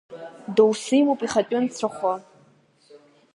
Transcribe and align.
Доусы 0.55 0.93
имоуп 1.01 1.21
ихатәы 1.25 1.59
нцәахәы. 1.63 2.13